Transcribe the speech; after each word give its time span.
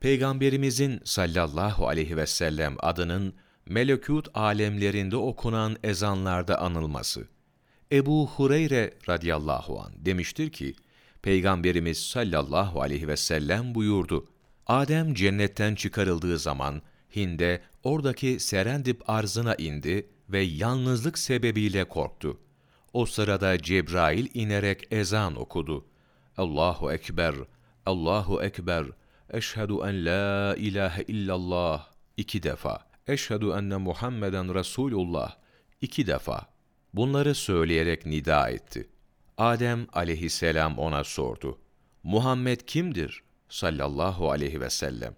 Peygamberimizin 0.00 1.00
sallallahu 1.04 1.88
aleyhi 1.88 2.16
ve 2.16 2.26
sellem 2.26 2.76
adının 2.78 3.34
melekut 3.66 4.28
alemlerinde 4.34 5.16
okunan 5.16 5.76
ezanlarda 5.84 6.60
anılması. 6.60 7.28
Ebu 7.92 8.26
Hureyre 8.26 8.94
radıyallahu 9.08 9.80
an 9.80 9.92
demiştir 9.96 10.50
ki, 10.50 10.74
Peygamberimiz 11.22 11.98
sallallahu 11.98 12.82
aleyhi 12.82 13.08
ve 13.08 13.16
sellem 13.16 13.74
buyurdu. 13.74 14.26
Adem 14.66 15.14
cennetten 15.14 15.74
çıkarıldığı 15.74 16.38
zaman 16.38 16.82
Hind'e 17.16 17.62
oradaki 17.82 18.40
Serendip 18.40 19.10
arzına 19.10 19.54
indi 19.54 20.06
ve 20.28 20.40
yalnızlık 20.40 21.18
sebebiyle 21.18 21.84
korktu. 21.84 22.40
O 22.92 23.06
sırada 23.06 23.62
Cebrail 23.62 24.26
inerek 24.34 24.86
ezan 24.90 25.40
okudu. 25.40 25.84
Allahu 26.36 26.92
Ekber, 26.92 27.34
Allahu 27.86 28.42
Ekber, 28.42 28.86
Eşhedü 29.30 29.72
en 29.72 30.04
la 30.04 30.56
ilahe 30.56 31.02
illallah 31.02 31.86
iki 32.16 32.42
defa. 32.42 32.78
Eşhedü 33.06 33.50
enne 33.50 33.76
Muhammeden 33.76 34.54
Resulullah 34.54 35.36
iki 35.80 36.06
defa. 36.06 36.46
Bunları 36.94 37.34
söyleyerek 37.34 38.06
nida 38.06 38.48
etti. 38.48 38.88
Adem 39.38 39.86
aleyhisselam 39.92 40.78
ona 40.78 41.04
sordu. 41.04 41.58
Muhammed 42.02 42.60
kimdir? 42.60 43.22
sallallahu 43.48 44.30
aleyhi 44.30 44.60
ve 44.60 44.70
sellem. 44.70 45.14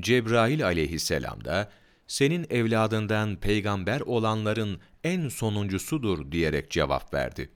Cebrail 0.00 0.64
aleyhisselam 0.64 1.44
da 1.44 1.70
senin 2.06 2.46
evladından 2.50 3.36
peygamber 3.36 4.00
olanların 4.00 4.80
en 5.04 5.28
sonuncusudur 5.28 6.32
diyerek 6.32 6.70
cevap 6.70 7.14
verdi. 7.14 7.50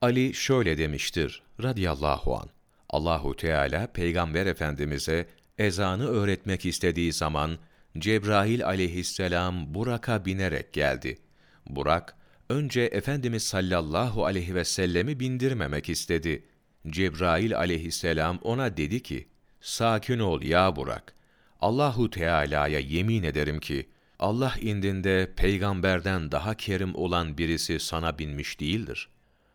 Ali 0.00 0.34
şöyle 0.34 0.78
demiştir 0.78 1.42
radıyallahu 1.62 2.36
an. 2.36 2.48
Allahu 2.90 3.36
Teala 3.36 3.86
peygamber 3.86 4.46
efendimize 4.46 5.26
ezanı 5.58 6.06
öğretmek 6.06 6.66
istediği 6.66 7.12
zaman 7.12 7.58
Cebrail 7.98 8.66
aleyhisselam 8.66 9.74
Burak'a 9.74 10.24
binerek 10.24 10.72
geldi. 10.72 11.18
Burak 11.66 12.16
önce 12.48 12.80
Efendimiz 12.80 13.42
sallallahu 13.42 14.24
aleyhi 14.24 14.54
ve 14.54 14.64
sellemi 14.64 15.20
bindirmemek 15.20 15.88
istedi. 15.88 16.46
Cebrail 16.88 17.56
aleyhisselam 17.56 18.38
ona 18.42 18.76
dedi 18.76 19.02
ki, 19.02 19.28
Sakin 19.60 20.18
ol 20.18 20.42
ya 20.42 20.76
Burak. 20.76 21.14
Allahu 21.60 22.10
Teala'ya 22.10 22.78
yemin 22.78 23.22
ederim 23.22 23.60
ki, 23.60 23.88
Allah 24.18 24.54
indinde 24.60 25.32
peygamberden 25.36 26.32
daha 26.32 26.54
kerim 26.54 26.94
olan 26.94 27.38
birisi 27.38 27.80
sana 27.80 28.18
binmiş 28.18 28.60
değildir. 28.60 29.08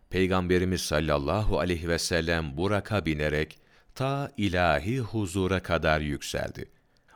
Peygamberimiz 0.10 0.82
sallallahu 0.82 1.60
aleyhi 1.60 1.90
ve 1.90 2.00
sellem 2.00 2.58
Burak'a 2.58 3.06
binerek, 3.06 3.58
ta 3.96 4.32
ilahi 4.38 5.00
huzura 5.00 5.60
kadar 5.64 6.02
yükseldi. 6.02 6.70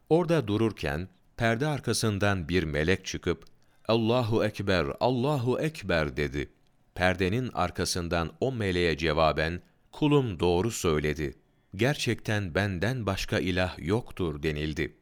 Orada 0.10 0.48
dururken, 0.48 1.08
perde 1.38 1.68
arkasından 1.68 2.50
bir 2.50 2.64
melek 2.64 3.06
çıkıp, 3.06 3.46
Allahu 3.88 4.46
Ekber, 4.46 4.86
Allahu 5.00 5.60
Ekber 5.60 6.18
dedi. 6.18 6.50
Perdenin 6.96 7.52
arkasından 7.54 8.32
o 8.40 8.52
meleğe 8.52 8.98
cevaben, 8.98 9.62
kulum 9.92 10.40
doğru 10.40 10.72
söyledi. 10.72 11.36
Gerçekten 11.76 12.56
benden 12.56 13.06
başka 13.06 13.40
ilah 13.40 13.80
yoktur 13.80 14.44
denildi. 14.44 14.98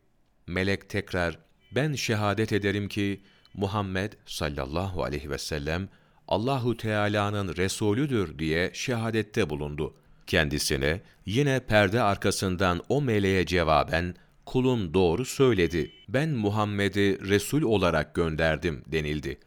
Melek 0.48 0.90
tekrar, 0.90 1.40
ben 1.72 1.94
şehadet 1.94 2.54
ederim 2.54 2.88
ki, 2.88 3.22
Muhammed 3.54 4.14
sallallahu 4.26 5.04
aleyhi 5.04 5.30
ve 5.30 5.38
sellem, 5.38 5.90
Allahu 6.28 6.78
Teala'nın 6.78 7.56
Resulüdür 7.56 8.40
diye 8.40 8.72
şehadette 8.74 9.50
bulundu. 9.50 9.96
Kendisine 10.28 11.02
yine 11.26 11.60
perde 11.60 12.02
arkasından 12.02 12.82
o 12.90 13.02
meleğe 13.02 13.46
cevaben, 13.46 14.16
kulun 14.46 14.94
doğru 14.94 15.26
söyledi, 15.26 15.92
ben 16.10 16.30
Muhammed'i 16.30 17.30
Resul 17.30 17.62
olarak 17.62 18.16
gönderdim 18.16 18.84
denildi. 18.88 19.40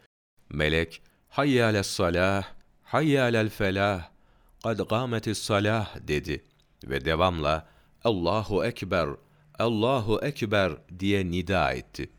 Melek, 0.50 1.02
hayyâles 1.28 1.86
salah, 1.86 2.44
hayyâlel 2.82 3.48
felah, 3.48 4.08
kad 4.62 4.78
gâmetis 4.90 5.38
salah 5.38 6.08
dedi 6.08 6.44
ve 6.84 7.04
devamla 7.04 7.68
Allahu 8.04 8.64
Ekber, 8.64 9.08
Allahu 9.58 10.20
Ekber 10.22 10.72
diye 10.98 11.30
nida 11.30 11.72
etti. 11.72 12.10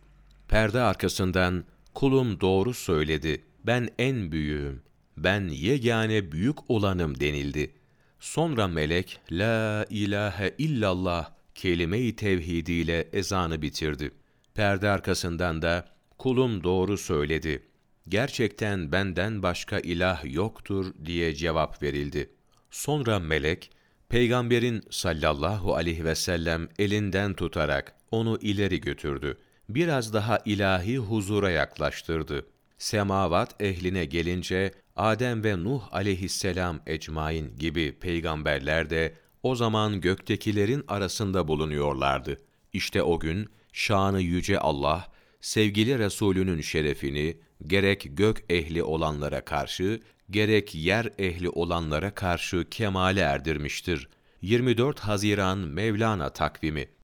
Perde 0.47 0.81
arkasından 0.81 1.63
kulum 1.93 2.39
doğru 2.39 2.73
söyledi, 2.73 3.43
ben 3.63 3.89
en 3.99 4.31
büyüğüm, 4.31 4.83
ben 5.17 5.47
yegane 5.47 6.31
büyük 6.31 6.69
olanım 6.69 7.19
denildi. 7.19 7.78
Sonra 8.19 8.67
melek, 8.67 9.19
La 9.31 9.85
ilahe 9.89 10.55
illallah 10.57 11.31
kelime-i 11.55 12.15
tevhidiyle 12.15 13.09
ezanı 13.13 13.61
bitirdi. 13.61 14.11
Perde 14.53 14.89
arkasından 14.89 15.61
da, 15.61 15.85
kulum 16.17 16.63
doğru 16.63 16.97
söyledi. 16.97 17.63
Gerçekten 18.07 18.91
benden 18.91 19.43
başka 19.43 19.79
ilah 19.79 20.33
yoktur 20.33 20.93
diye 21.05 21.35
cevap 21.35 21.83
verildi. 21.83 22.29
Sonra 22.71 23.19
melek, 23.19 23.71
Peygamberin 24.09 24.83
sallallahu 24.89 25.75
aleyhi 25.75 26.05
ve 26.05 26.15
sellem 26.15 26.69
elinden 26.79 27.33
tutarak 27.33 27.95
onu 28.11 28.37
ileri 28.41 28.81
götürdü. 28.81 29.37
Biraz 29.69 30.13
daha 30.13 30.39
ilahi 30.45 30.97
huzura 30.97 31.51
yaklaştırdı. 31.51 32.45
Semavat 32.79 33.61
ehline 33.61 34.05
gelince 34.05 34.71
Adem 34.95 35.43
ve 35.43 35.63
Nuh 35.63 35.81
aleyhisselam 35.91 36.79
ecmain 36.87 37.57
gibi 37.57 37.91
peygamberler 37.99 38.89
de 38.89 39.13
o 39.43 39.55
zaman 39.55 40.01
göktekilerin 40.01 40.83
arasında 40.87 41.47
bulunuyorlardı. 41.47 42.37
İşte 42.73 43.03
o 43.03 43.19
gün 43.19 43.49
şanı 43.73 44.21
yüce 44.21 44.59
Allah 44.59 45.07
sevgili 45.41 45.99
Resulünün 45.99 46.61
şerefini 46.61 47.37
gerek 47.67 48.07
gök 48.09 48.43
ehli 48.49 48.83
olanlara 48.83 49.45
karşı 49.45 49.99
gerek 50.29 50.75
yer 50.75 51.09
ehli 51.17 51.49
olanlara 51.49 52.15
karşı 52.15 52.69
kemale 52.69 53.21
erdirmiştir. 53.21 54.09
24 54.41 54.99
Haziran 54.99 55.57
Mevlana 55.57 56.29
takvimi 56.29 56.89